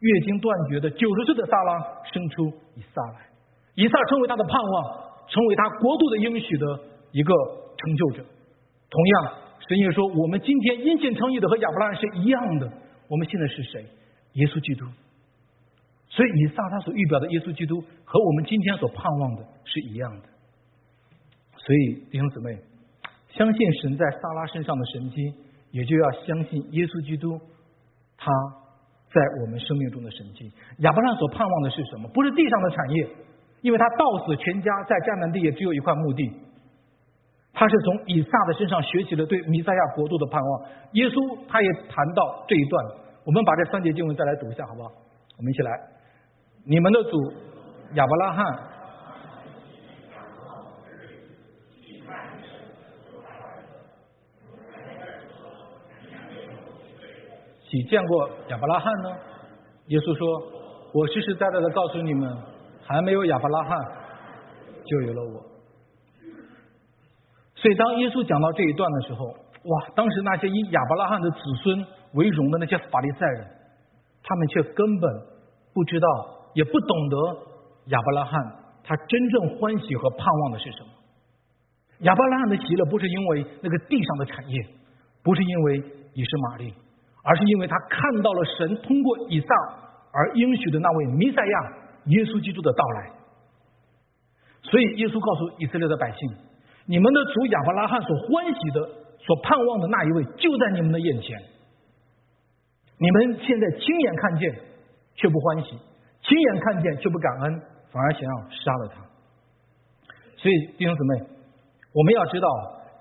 [0.00, 1.78] 月经断绝的九十岁的撒拉
[2.10, 3.30] 生出以撒来，
[3.76, 4.84] 以撒成为他的盼望，
[5.28, 6.66] 成为他国度的应许的
[7.12, 7.32] 一个
[7.78, 8.24] 成就者。
[8.90, 9.32] 同样，
[9.68, 12.72] 神也说，我们今天因信称义的和亚伯拉罕是一样的。
[13.06, 13.86] 我们信的是谁？
[14.32, 14.84] 耶稣基督。
[16.10, 20.28] 所以，以撒他所预表的耶稣基督和我们今天所盼望的是一样的。
[21.56, 22.58] 所以，弟兄姊妹，
[23.28, 25.34] 相信神在撒拉身上的神迹，
[25.70, 27.38] 也就要相信耶稣基督
[28.16, 28.30] 他
[29.08, 30.50] 在我们生命中的神迹。
[30.78, 32.08] 亚伯拉罕所盼望的是什么？
[32.12, 33.08] 不是地上的产业，
[33.62, 36.30] 因为他到死全家在迦南地也只有一块墓地。
[37.52, 40.62] 他是从以撒的身上学习了对弥赛亚国度的盼望。
[40.92, 42.84] 耶稣他也谈到这一段，
[43.24, 44.92] 我们把这三节经文再来读一下，好不好？
[45.36, 45.70] 我们一起来。
[46.64, 47.16] 你们的主
[47.94, 48.44] 亚伯拉罕，
[57.68, 59.10] 岂见过亚伯拉罕呢？
[59.88, 60.26] 耶稣说
[60.92, 62.36] ：“我实实在在的告诉你们，
[62.82, 63.78] 还没有亚伯拉罕，
[64.84, 65.44] 就有了我。”
[67.54, 69.88] 所以，当耶稣讲到这一段的时候，哇！
[69.94, 73.46] 当时那些以亚伯拉罕的子孙为荣的那些法利赛人，
[74.22, 75.10] 他们却根本
[75.74, 76.08] 不知道。
[76.54, 77.16] 也不懂得
[77.88, 78.32] 亚伯拉罕
[78.82, 80.88] 他真正欢喜和盼望的是什么。
[82.00, 84.66] 亚伯拉罕的喜乐不是因为那个地上的产业，
[85.22, 85.82] 不是因为
[86.14, 86.74] 你是玛利，
[87.28, 89.46] 而是因为他看到了神通过以撒
[90.12, 91.56] 而应许的那位弥赛亚
[92.06, 93.12] 耶稣基督的到来。
[94.62, 96.24] 所以耶稣告诉以色列的百姓
[96.88, 98.80] ：“你们的主亚伯拉罕所欢喜的、
[99.20, 101.36] 所盼望的那一位就在你们的眼前。
[102.96, 104.48] 你们现在亲眼看见，
[105.14, 105.76] 却不欢喜。”
[106.24, 107.62] 亲眼看见却不感恩，
[107.92, 109.04] 反而想要杀了他。
[110.36, 111.26] 所以弟兄姊妹，
[111.92, 112.48] 我们要知道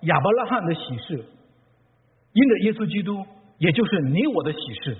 [0.01, 1.25] 亚伯拉罕的喜事，
[2.33, 3.25] 因着耶稣基督，
[3.57, 4.97] 也就是你我的喜事。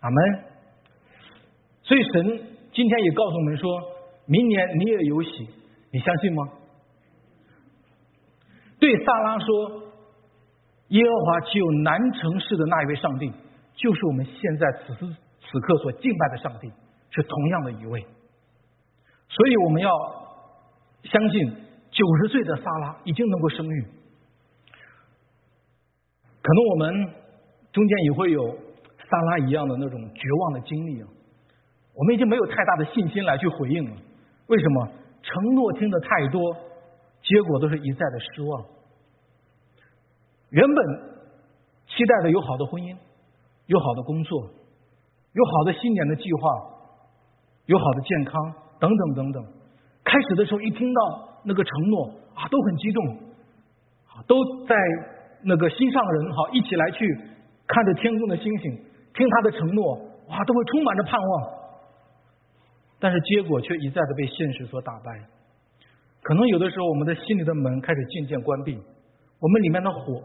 [0.00, 0.44] 阿门。
[1.82, 2.40] 所以神
[2.72, 3.70] 今天也告诉我们说，
[4.26, 5.48] 明年你也有喜，
[5.90, 6.42] 你相信吗？
[8.78, 9.82] 对萨拉说，
[10.88, 13.32] 耶和华岂有难成事的那一位上帝，
[13.74, 16.70] 就是我们现在此时此刻所敬拜的上帝。
[17.14, 18.00] 是同样的一位，
[19.28, 19.90] 所以我们要
[21.04, 21.46] 相信
[21.90, 23.84] 九十岁的萨拉已经能够生育。
[26.40, 27.14] 可能我们
[27.72, 28.56] 中间也会有
[29.08, 31.08] 萨拉一样的那种绝望的经历啊，
[31.94, 33.96] 我们已经没有太大的信心来去回应了。
[34.48, 34.88] 为什么？
[35.22, 36.54] 承诺听的太多，
[37.22, 38.64] 结果都是一再的失望。
[40.50, 40.84] 原本
[41.86, 42.96] 期待的有好的婚姻，
[43.66, 44.50] 有好的工作，
[45.32, 46.72] 有好的新年的计划。
[47.66, 49.44] 有好的健康等等等等，
[50.02, 53.16] 开始的时候一听到那个承诺啊，都很激动，
[54.26, 54.74] 都在
[55.44, 57.06] 那个心上人哈一起来去
[57.72, 58.70] 看着天空的星星，
[59.14, 59.94] 听他的承诺，
[60.28, 61.32] 哇，都会充满着盼望。
[63.00, 65.10] 但是结果却一再的被现实所打败。
[66.22, 68.78] 可能有的时候我们的心里的门开始渐渐关闭，
[69.40, 70.22] 我们里面的火，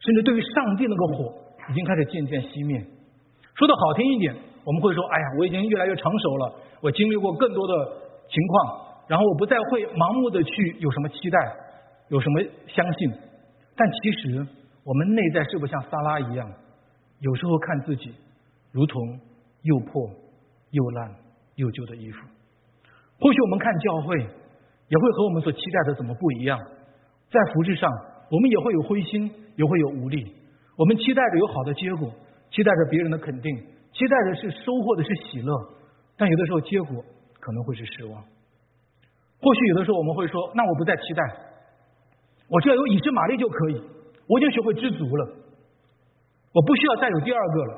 [0.00, 1.34] 甚至对于上帝那个火，
[1.70, 2.82] 已经开始渐渐熄灭。
[3.54, 4.34] 说的好听一点。
[4.66, 7.86] 我们会说：“哎呀，我已经越来越成熟了，我经历过更多的
[8.26, 11.38] 情况，然后我不再会盲目的去有什么期待，
[12.08, 13.12] 有什么相信。”
[13.78, 14.44] 但其实
[14.82, 16.50] 我们内在是不是像萨拉一样，
[17.20, 18.14] 有时候看自己
[18.72, 19.20] 如同
[19.62, 20.10] 又破
[20.70, 21.14] 又烂
[21.54, 22.18] 又旧的衣服？
[23.18, 26.58] 或许我们看教会，也会和我们所期待的怎么不一样？
[27.30, 27.90] 在服饰上，
[28.30, 30.32] 我们也会有灰心，也会有无力。
[30.76, 32.12] 我们期待着有好的结果，
[32.50, 33.56] 期待着别人的肯定。
[33.92, 35.52] 期待的是收获的是喜乐，
[36.18, 37.02] 但有的时候结果
[37.40, 38.22] 可能会是失望。
[39.40, 41.22] 或许有的时候我们会说：“那我不再期待，
[42.48, 43.80] 我只要有以实玛利就可以，
[44.28, 45.34] 我已经学会知足了，
[46.56, 47.72] 我不需要再有第二个了。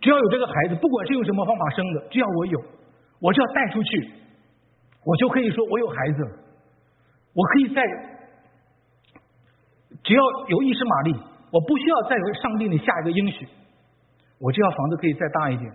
[0.00, 2.58] 只要有这个孩子，不管是用什么方法生的，只要我有，
[3.18, 4.10] 我只要带出去，
[5.04, 6.22] 我就可以说我有孩子，
[7.34, 7.82] 我可以在
[10.04, 11.14] 只要有一实玛利，
[11.50, 13.48] 我不需要再有上帝的下一个应许。”
[14.42, 15.70] 我只要房子可以再大一点，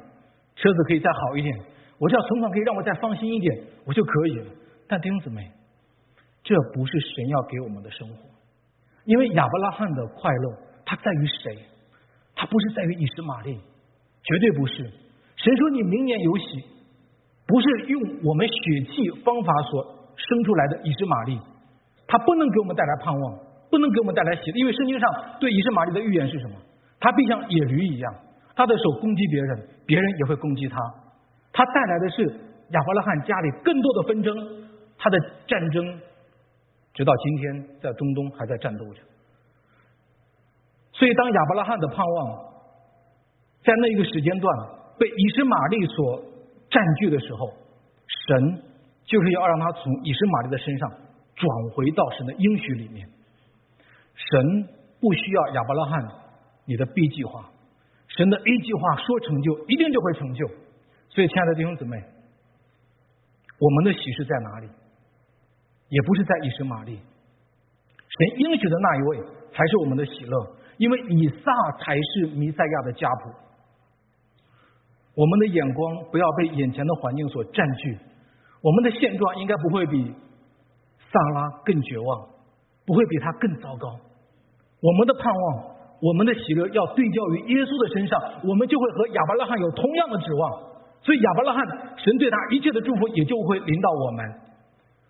[0.56, 1.58] 车子可以再好一点，
[2.00, 4.52] 我只要存款可以让我再放心一点，我就可以了。
[4.90, 5.50] 但弟兄姊妹，
[6.44, 8.16] 这不是神要给我们的生活，
[9.06, 11.60] 因为亚伯拉罕的快乐，它在于谁？
[12.34, 13.60] 它不是在于以实玛利，
[14.24, 14.90] 绝对不是。
[15.36, 16.64] 神说你明年有喜，
[17.46, 18.56] 不是用我们血
[18.88, 19.84] 气方法所
[20.16, 21.38] 生出来的以实玛利，
[22.08, 25.10] 它不能给我们带来盼望，不能给我们带来喜，因为圣经上
[25.42, 26.56] 对以实玛利的预言是什么？
[27.00, 28.16] 他必像野驴一样。
[28.56, 30.78] 他的手攻击别人，别人也会攻击他。
[31.54, 32.24] 他带来的是
[32.72, 34.36] 亚伯拉罕家里更多的纷争，
[34.98, 35.86] 他的战争
[36.94, 39.02] 直到今天在中东还在战斗着。
[40.98, 42.40] 所以，当亚伯拉罕的盼望
[43.64, 44.58] 在那个时间段
[44.98, 46.24] 被以实玛利所
[46.72, 47.54] 占据的时候，
[48.08, 48.64] 神
[49.06, 50.90] 就是要让他从以实玛利的身上
[51.36, 53.08] 转回到神的应许里面。
[54.16, 54.68] 神
[55.00, 56.04] 不需要亚伯拉罕
[56.66, 57.48] 你的 B 计划。
[58.08, 60.48] 神的 A 计划说成就，一定就会成就。
[61.10, 62.02] 所以，亲爱的弟兄姊妹，
[63.60, 64.68] 我们的喜事在哪里？
[65.90, 69.20] 也不是在以实玛利，神应许的那一位
[69.54, 73.32] 才是我们的喜乐，因为以撒才是弥赛亚的家谱。
[75.16, 77.98] 我们的眼光不要被眼前的环境所占据，
[78.62, 80.14] 我们的现状应该不会比
[81.12, 82.28] 萨拉更绝望，
[82.86, 84.00] 不会比他更糟糕。
[84.82, 85.78] 我们的盼望。
[86.00, 90.62] 我们的喜乐要对焦于耶稣的身上，我们就会和亚伯拉罕有同样的指望。
[91.02, 91.66] 所以亚伯拉罕，
[91.98, 94.22] 神对他一切的祝福也就会临到我们。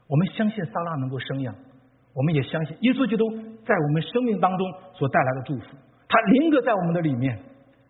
[0.08, 1.54] 我们相信撒拉能够生养，
[2.18, 3.30] 我们也相信耶稣基督
[3.62, 5.78] 在我们生命当中所带来的祝福，
[6.10, 7.38] 他临格在我们的里面。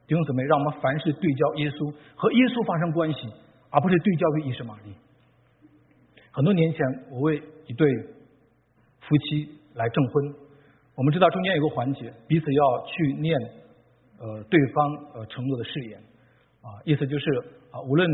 [0.06, 3.28] 弟兄姊妹，让我们凡事对焦耶稣，和耶稣发生关系，
[3.70, 4.92] 而不是对焦于以实玛利。
[6.32, 7.88] 很多年前，我为一对
[9.00, 10.36] 夫妻来证婚。
[10.96, 13.38] 我们知道中间有个环节，彼此要去念
[14.20, 16.00] 呃对方呃承诺的誓言
[16.62, 17.26] 啊，意思就是
[17.72, 18.10] 啊无论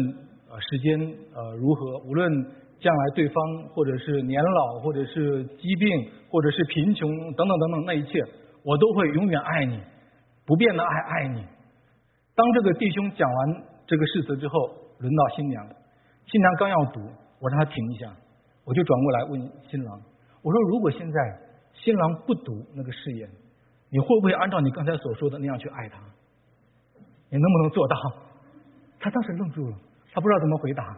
[0.50, 1.00] 呃时间
[1.34, 2.30] 呃如何，无论
[2.80, 3.36] 将来对方
[3.74, 8.24] 或者是年老，或者是疾病，或者是贫穷等等等等那一切，
[8.64, 9.80] 我都会永远爱你，
[10.46, 11.46] 不变的爱爱你。
[12.36, 14.54] 当这个弟兄讲完这个誓词之后，
[15.00, 15.66] 轮到新娘，
[16.26, 17.02] 新娘刚要读，
[17.40, 18.12] 我让她停一下，
[18.66, 20.02] 我就转过来问新郎，
[20.42, 21.40] 我说如果现在。
[21.76, 23.28] 新郎不读那个誓言，
[23.90, 25.98] 你会不会按照你刚才所说的那样去爱他？
[27.30, 27.96] 你能不能做到？
[29.00, 29.76] 他当时愣住了，
[30.14, 30.96] 他不知道怎么回答。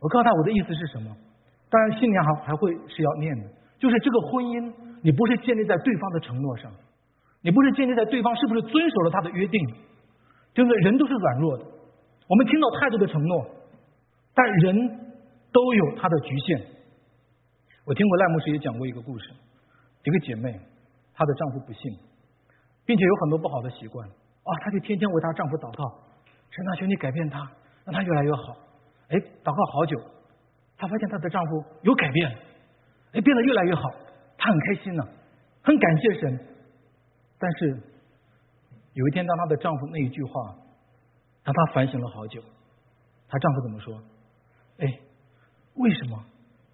[0.00, 1.14] 我告诉他我的意思是什么。
[1.70, 3.44] 当然，新娘还还会是要念的，
[3.78, 6.72] 就是这个婚姻，你不是建立在对方的承诺上，
[7.42, 9.60] 你不是建立在对方是不是遵守了他的约定，
[10.54, 11.64] 就是人都是软弱的，
[12.26, 13.46] 我们听到太多的承诺，
[14.34, 14.76] 但人
[15.52, 16.62] 都有他的局限。
[17.84, 19.30] 我听过赖牧师也讲过一个故事，
[20.04, 20.58] 一个姐妹，
[21.14, 21.92] 她的丈夫不幸，
[22.86, 25.84] 并且有很多不好的习惯，啊，她就天天为她丈夫祷告，
[26.50, 27.40] 神啊，求你改变他，
[27.84, 28.56] 让他越来越好。
[29.08, 29.98] 哎，祷告好久，
[30.76, 32.30] 她发现她的丈夫有改变，
[33.12, 33.82] 哎，变得越来越好，
[34.36, 35.02] 她很开心呢，
[35.62, 36.38] 很感谢神。
[37.38, 37.80] 但是
[38.92, 40.56] 有一天，当她的丈夫那一句话，
[41.44, 42.42] 让她反省了好久。
[43.28, 44.02] 她丈夫怎么说？
[44.78, 45.00] 哎，
[45.74, 46.24] 为什么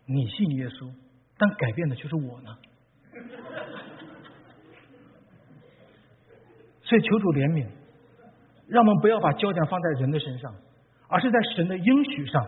[0.06, 0.90] 你信耶稣？
[1.36, 2.56] 但改变的就是我呢，
[6.82, 7.66] 所以求主怜悯，
[8.68, 10.54] 让我们不要把焦点放在人的身上，
[11.14, 12.42] 而是在神的应许上。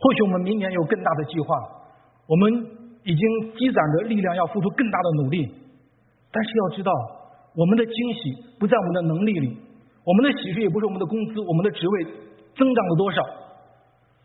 [0.00, 1.56] 或许我们明年有更大的计划，
[2.26, 2.66] 我们
[3.04, 5.54] 已经积攒着力量，要付出更大的努力。
[6.32, 6.92] 但是要知道，
[7.54, 9.56] 我们的惊喜不在我们的能力里，
[10.02, 12.04] 我们的喜事也不是我们的工资，我们的职位
[12.56, 13.22] 增长了多少。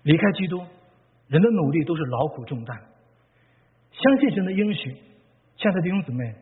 [0.02, 0.60] 离开基督。
[1.30, 2.78] 人的努力都是劳苦重担，
[3.92, 4.92] 相信神的应许，
[5.56, 6.36] 亲爱的弟兄姊妹，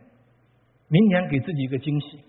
[0.90, 2.20] 明年给自己一个惊喜，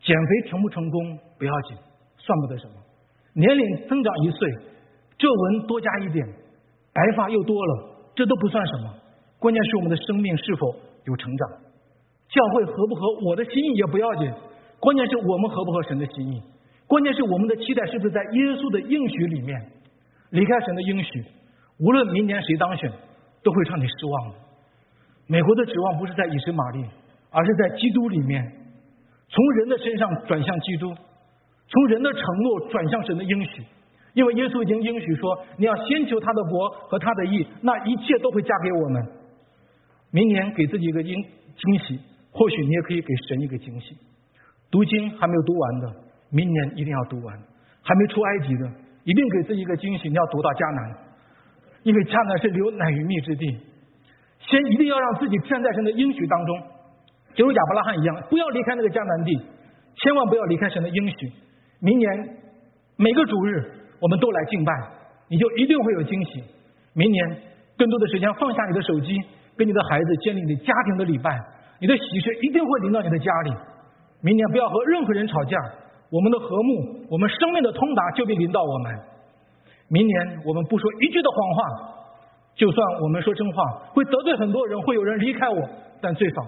[0.00, 1.76] 减肥成不成功不要紧，
[2.18, 2.74] 算不得什么。
[3.34, 4.50] 年龄增长一岁，
[5.18, 6.26] 皱纹多加一点，
[6.92, 8.94] 白发又多了，这都不算什么。
[9.38, 10.74] 关键是我们的生命是否
[11.04, 11.48] 有成长。
[12.28, 14.32] 教会合不合我的心意也不要紧，
[14.80, 16.42] 关键是我们合不合神的心意。
[16.86, 19.60] 关键是我们的期待是不是在耶稣的应许里面？
[20.30, 21.24] 离开神的应许，
[21.78, 22.90] 无论明年谁当选，
[23.42, 24.34] 都会让你失望的。
[25.26, 26.84] 美国的指望不是在以实玛利，
[27.30, 28.42] 而是在基督里面，
[29.28, 30.94] 从人的身上转向基督，
[31.72, 33.64] 从人的承诺转向神的应许。
[34.12, 35.24] 因为耶稣已经应许说，
[35.56, 39.00] 你要先求他的国和他的义，那一切都会加给我们。
[40.10, 41.98] 明年给自己一个惊惊喜，
[42.30, 43.96] 或许你也可以给神一个惊喜。
[44.70, 45.96] 读经还没有读完的，
[46.28, 47.32] 明年一定要读完；
[47.80, 48.68] 还没出埃及的，
[49.04, 50.94] 一定给自己一个惊喜，你要读到迦南，
[51.82, 53.48] 因为迦南是流奶与蜜之地。
[54.44, 56.62] 先一定要让自己站在神的应许当中，
[57.32, 59.40] 就如亚伯拉罕一样，不要离开那个迦南地，
[60.04, 61.32] 千万不要离开神的应许。
[61.82, 62.08] 明年
[62.94, 63.58] 每个主日
[63.98, 64.72] 我们都来敬拜，
[65.26, 66.44] 你就一定会有惊喜。
[66.94, 67.42] 明年
[67.76, 69.18] 更多的时间放下你的手机，
[69.56, 71.30] 跟你的孩子建立你家庭的礼拜，
[71.80, 73.52] 你的喜事一定会临到你的家里。
[74.20, 75.58] 明年不要和任何人吵架，
[76.08, 78.94] 我们的和睦，我们生命的通达就会临到我们。
[79.88, 81.88] 明年我们不说一句的谎话。
[82.54, 83.62] 就算我们说真话，
[83.94, 85.68] 会得罪很多人，会有人离开我，
[86.02, 86.46] 但最少，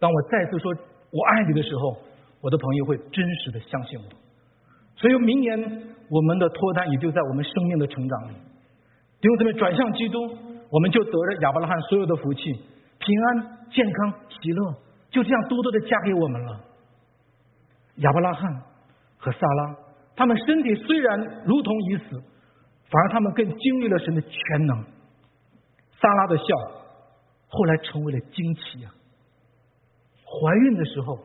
[0.00, 0.74] 当我再次说
[1.10, 1.94] 我爱你的时候，
[2.40, 4.04] 我的朋友会真实的相信我。
[4.96, 5.58] 所以明年
[6.08, 8.34] 我们的脱单也就在我们生命的成长里。
[9.20, 10.18] 弟兄姊妹转向基督，
[10.70, 12.40] 我们就得了亚伯拉罕所有的福气，
[12.98, 14.74] 平安、健康、喜乐，
[15.10, 16.60] 就这样多多的加给我们了。
[17.96, 18.62] 亚伯拉罕
[19.18, 19.76] 和萨拉，
[20.16, 22.22] 他们身体虽然如同已死，
[22.90, 24.84] 反而他们更经历了神的全能。
[26.00, 26.44] 萨拉的笑，
[27.48, 28.90] 后来成为了惊奇啊！
[30.24, 31.16] 怀孕的时候，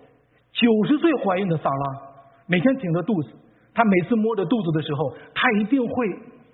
[0.52, 2.02] 九十岁怀孕的萨拉，
[2.46, 3.30] 每天挺着肚子，
[3.78, 6.08] 他每次摸着肚子的时候，他一定会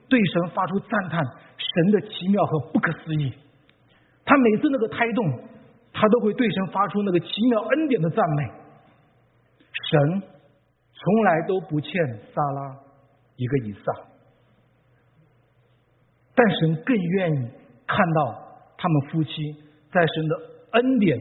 [0.10, 1.24] 对神发出赞叹，
[1.56, 3.32] 神的奇妙和不可思议。
[4.26, 5.40] 他每次那个胎动，
[5.94, 8.44] 他都会对神发出那个奇妙恩典的赞美。
[9.90, 10.22] 神
[10.92, 11.92] 从来都不欠
[12.36, 12.76] 萨拉
[13.38, 13.94] 一个以撒，
[16.36, 17.48] 但神更愿意。
[17.86, 18.38] 看到
[18.78, 19.32] 他们夫妻
[19.92, 20.36] 在神的
[20.72, 21.18] 恩典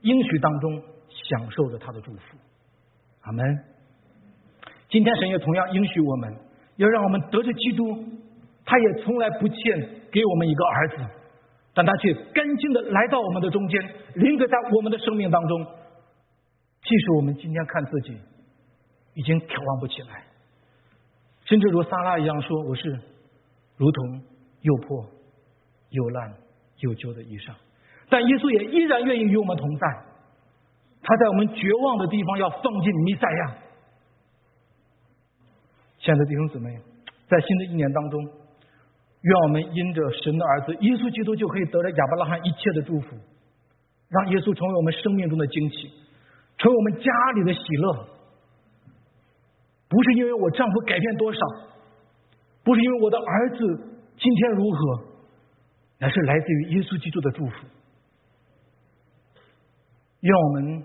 [0.00, 2.38] 应许当中享受着他的祝福，
[3.22, 3.75] 阿门。
[4.88, 6.34] 今天神也同样应许我们，
[6.76, 8.04] 要让我们得着基督。
[8.64, 9.56] 他也从来不欠
[10.10, 10.96] 给我们一个儿子，
[11.72, 13.80] 但他却甘心的来到我们的中间，
[14.14, 15.64] 临格在我们的生命当中。
[16.82, 18.16] 即使我们今天看自己
[19.14, 20.24] 已经眺望不起来，
[21.44, 22.98] 甚至如撒拉一样说：“我是
[23.76, 24.22] 如同
[24.62, 25.06] 又破。”
[25.90, 26.34] 又烂
[26.80, 27.54] 又旧的衣裳，
[28.10, 29.86] 但耶稣也依然愿意与我们同在。
[31.00, 33.54] 他在我们绝望的地方要放进弥赛亚。
[36.06, 36.70] 亲爱的弟兄姊妹，
[37.26, 43.16] 在新的一年当中，愿我们因着神的儿子耶稣基督，就可以得到亚伯拉罕一切的祝福，
[44.08, 45.90] 让耶稣成为我们生命中的惊喜，
[46.58, 48.06] 成为我们家里的喜乐。
[49.90, 51.40] 不是因为我丈夫改变多少，
[52.62, 53.58] 不是因为我的儿子
[54.16, 55.02] 今天如何。
[55.98, 57.66] 乃是来自于耶稣基督的祝福。
[60.20, 60.84] 愿我们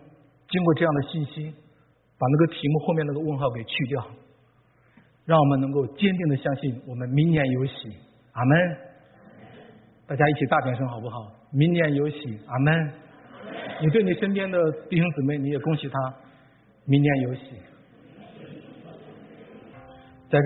[0.50, 1.54] 经过这样的信息，
[2.18, 4.08] 把那个题目后面那个问号给去掉，
[5.26, 7.90] 让我们能够坚定的相信，我们明年有喜。
[8.34, 8.78] 阿门。
[10.08, 11.32] 大家一起大点声好不好？
[11.52, 12.40] 明年有喜。
[12.48, 12.92] 阿门。
[13.82, 14.58] 你对你身边的
[14.90, 16.14] 弟兄姊妹，你也恭喜他，
[16.86, 17.42] 明年有喜。
[20.30, 20.46] 在这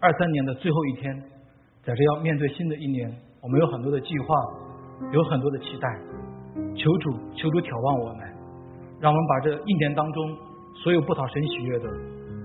[0.00, 1.22] 二三年的最后一天，
[1.82, 3.10] 在这要面对新的一年。
[3.42, 4.34] 我们有很多的计划，
[5.12, 5.88] 有很多的期待，
[6.74, 8.26] 求主，求主眺望我们，
[9.00, 10.36] 让我们把这一年当中
[10.82, 11.88] 所有不讨神喜悦的，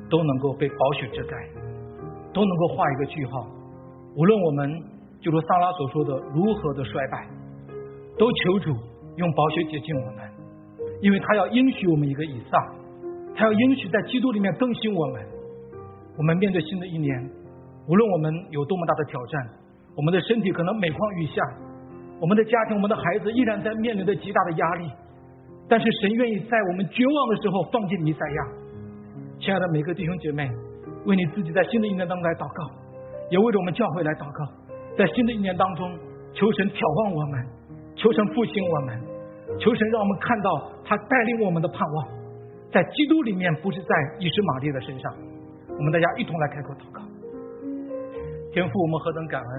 [0.10, 1.36] 都能够被宝血遮盖，
[2.34, 3.48] 都能够画一个句号。
[4.16, 4.84] 无论我们
[5.22, 7.28] 就如萨拉所说的如何的衰败，
[8.18, 8.76] 都求主
[9.18, 10.18] 用宝血洁净我们，
[11.02, 12.58] 因为他要应许我们一个以撒，
[13.36, 15.22] 他要应许在基督里面更新我们。
[16.18, 17.32] 我们面对新的一年，
[17.88, 19.50] 无论我们有多么大的挑战。
[19.96, 21.42] 我们的身体可能每况愈下，
[22.20, 24.90] 我们的家庭、我们的孩子依然在面临着极大的压力，
[25.68, 28.69] 但是神愿意在我们绝望的时候放进弥赛亚。
[29.40, 30.52] 亲爱的每个弟兄姐妹，
[31.06, 32.70] 为你自己在新的一年当中来祷告，
[33.32, 34.44] 也为着我们教会来祷告。
[34.98, 35.88] 在新的一年当中，
[36.34, 37.48] 求神眺望我们，
[37.96, 39.00] 求神复兴我们，
[39.58, 42.08] 求神让我们看到他带领我们的盼望，
[42.70, 45.08] 在基督里面，不是在以实玛利的身上。
[45.72, 47.00] 我们大家一同来开口祷告，
[48.52, 49.52] 天父，我们何等感恩。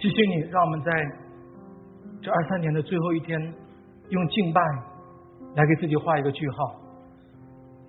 [0.00, 0.90] 谢谢你，让我们在
[2.22, 3.36] 这二三年的最后一天，
[4.08, 4.60] 用敬拜
[5.54, 6.56] 来给自己画一个句号。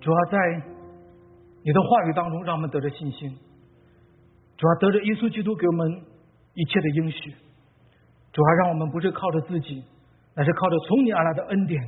[0.00, 0.38] 主要在
[1.62, 3.36] 你的话语当中，让我们得着信心。
[4.56, 6.02] 主要得着耶稣基督给我们
[6.54, 7.34] 一切的应许。
[8.32, 9.82] 主要让我们不是靠着自己，
[10.34, 11.82] 乃是靠着从你而来的恩典。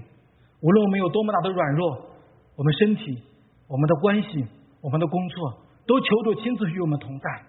[0.61, 2.07] 无论我们有多么大的软弱，
[2.57, 3.23] 我们身体、
[3.68, 4.47] 我们的关系、
[4.81, 7.43] 我们的工作，都求主亲自与我们同在，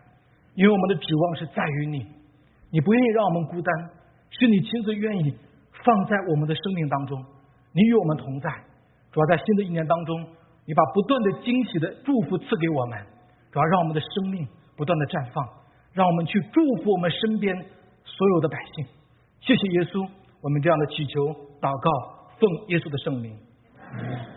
[0.56, 2.06] 因为我们的指望是在于你。
[2.72, 3.90] 你不愿意让我们孤单，
[4.30, 5.36] 是你亲自愿意
[5.84, 7.24] 放在我们的生命当中。
[7.74, 8.50] 你与我们同在，
[9.12, 10.28] 主要在新的一年当中，
[10.66, 12.98] 你把不断的惊喜的祝福赐给我们，
[13.52, 14.48] 主要让我们的生命
[14.78, 15.48] 不断的绽放，
[15.92, 17.56] 让我们去祝福我们身边
[18.06, 18.86] 所有的百姓。
[19.42, 20.08] 谢谢耶稣，
[20.42, 21.28] 我们这样的祈求
[21.60, 24.33] 祷告，奉耶稣的圣名。